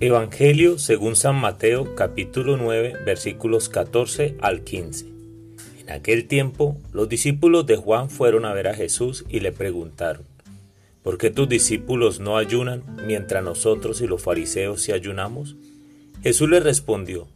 [0.00, 5.06] Evangelio según San Mateo capítulo 9 versículos 14 al 15.
[5.82, 10.24] En aquel tiempo los discípulos de Juan fueron a ver a Jesús y le preguntaron,
[11.04, 15.54] ¿por qué tus discípulos no ayunan mientras nosotros y los fariseos sí ayunamos?
[16.24, 17.28] Jesús les respondió,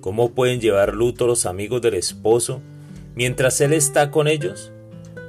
[0.00, 2.60] ¿cómo pueden llevar luto los amigos del esposo
[3.14, 4.72] mientras él está con ellos?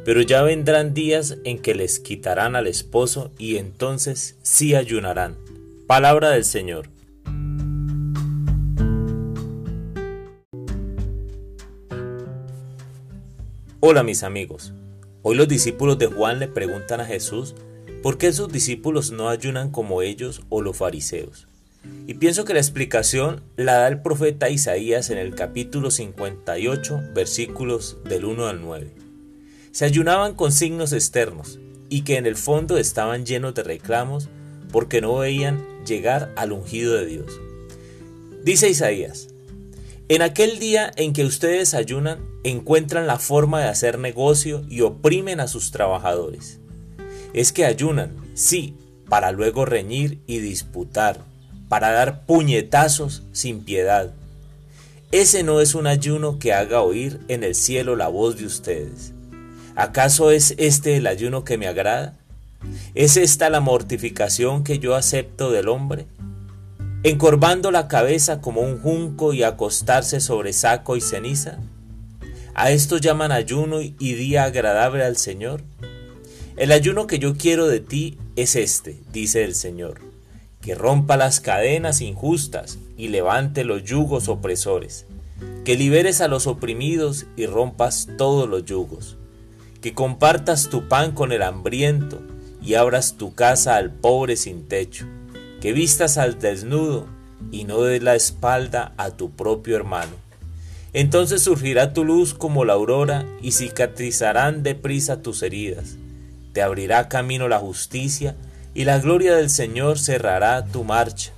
[0.03, 5.35] Pero ya vendrán días en que les quitarán al esposo y entonces sí ayunarán.
[5.87, 6.89] Palabra del Señor.
[13.81, 14.73] Hola mis amigos.
[15.21, 17.53] Hoy los discípulos de Juan le preguntan a Jesús
[18.01, 21.47] por qué sus discípulos no ayunan como ellos o los fariseos.
[22.07, 27.99] Y pienso que la explicación la da el profeta Isaías en el capítulo 58, versículos
[28.05, 28.91] del 1 al 9.
[29.71, 31.59] Se ayunaban con signos externos
[31.89, 34.29] y que en el fondo estaban llenos de reclamos
[34.71, 37.39] porque no veían llegar al ungido de Dios.
[38.43, 39.29] Dice Isaías,
[40.07, 45.39] en aquel día en que ustedes ayunan, encuentran la forma de hacer negocio y oprimen
[45.39, 46.59] a sus trabajadores.
[47.33, 48.75] Es que ayunan, sí,
[49.09, 51.21] para luego reñir y disputar,
[51.69, 54.13] para dar puñetazos sin piedad.
[55.11, 59.11] Ese no es un ayuno que haga oír en el cielo la voz de ustedes.
[59.75, 62.17] ¿Acaso es este el ayuno que me agrada?
[62.93, 66.05] ¿Es esta la mortificación que yo acepto del hombre?
[67.03, 71.59] ¿Encorvando la cabeza como un junco y acostarse sobre saco y ceniza?
[72.55, 75.61] ¿A esto llaman ayuno y día agradable al Señor?
[76.55, 79.99] El ayuno que yo quiero de ti es este, dice el Señor,
[80.61, 85.05] que rompa las cadenas injustas y levante los yugos opresores,
[85.65, 89.17] que liberes a los oprimidos y rompas todos los yugos,
[89.81, 92.21] que compartas tu pan con el hambriento,
[92.65, 95.05] y abras tu casa al pobre sin techo,
[95.61, 97.05] que vistas al desnudo
[97.51, 100.13] y no des la espalda a tu propio hermano.
[100.93, 105.97] Entonces surgirá tu luz como la aurora y cicatrizarán deprisa tus heridas.
[106.53, 108.35] Te abrirá camino la justicia
[108.73, 111.33] y la gloria del Señor cerrará tu marcha.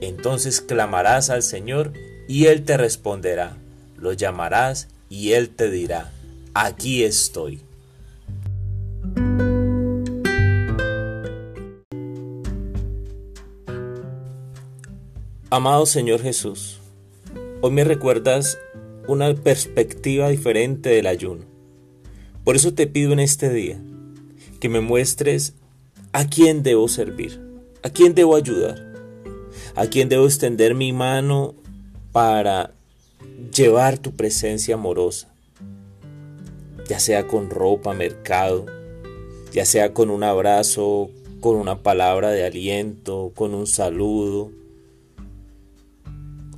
[0.00, 1.92] Entonces clamarás al Señor
[2.28, 3.56] y Él te responderá.
[3.96, 6.12] Lo llamarás y Él te dirá,
[6.54, 7.60] aquí estoy.
[15.52, 16.80] Amado Señor Jesús,
[17.60, 18.58] hoy me recuerdas
[19.06, 21.44] una perspectiva diferente del ayuno.
[22.42, 23.78] Por eso te pido en este día
[24.60, 25.52] que me muestres
[26.12, 27.38] a quién debo servir,
[27.82, 28.94] a quién debo ayudar,
[29.74, 31.54] a quién debo extender mi mano
[32.12, 32.72] para
[33.54, 35.34] llevar tu presencia amorosa,
[36.88, 38.64] ya sea con ropa, mercado,
[39.52, 41.10] ya sea con un abrazo,
[41.42, 44.50] con una palabra de aliento, con un saludo,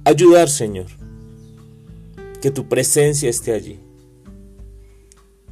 [0.05, 0.87] ayudar, Señor.
[2.41, 3.81] Que tu presencia esté allí.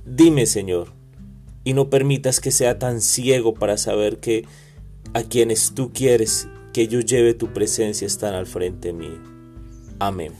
[0.04, 0.92] Dime, Señor,
[1.64, 4.44] y no permitas que sea tan ciego para saber que
[5.14, 9.20] a quienes tú quieres que yo lleve tu presencia están al frente mío.
[9.98, 10.32] Amén.